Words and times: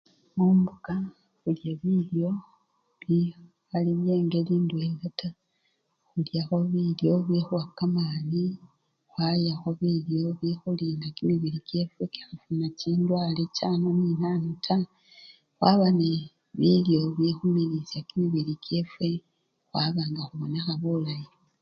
Mumbuka 0.35 0.93
indyakho 1.49 1.69
bilyo 1.81 2.29
bikhali 3.07 3.91
byengeli 4.01 4.53
ndwela 4.63 5.07
taa, 5.19 5.39
indyakho 6.15 6.55
bilyo 6.71 7.13
bikuwa 7.29 7.63
kamani, 7.77 8.43
khwalyakho 9.11 9.69
bilyo 9.81 10.23
bikhulinda 10.39 11.07
kimibili 11.15 11.59
kyefwe 11.67 12.03
khwala 12.11 12.27
khufuna 12.37 12.67
chindwale 12.79 13.43
chano 13.57 13.87
nechano 13.99 14.51
taa, 14.65 14.87
khwaba 15.57 15.87
nebilyo 15.99 17.01
bikhumilisya 17.17 17.99
kimibili 18.07 18.53
kyefwe 18.65 19.07
khwaba 19.69 20.01
nga 20.09 20.21
khubonekha 20.27 20.73
bulayi. 20.81 21.27